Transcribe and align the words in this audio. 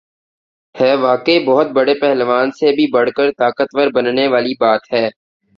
ہ 0.75 0.83
واقعی 1.01 1.37
بہت 1.45 1.67
بڑے 1.75 1.93
پہلوان 2.01 2.51
سے 2.51 2.71
بھی 2.75 2.85
بڑھ 2.93 3.09
کر 3.17 3.31
طاقت 3.37 3.69
ور 3.73 3.87
بننے 3.95 4.27
والی 4.27 4.53
بات 4.59 4.93
ہے۔ 4.93 5.05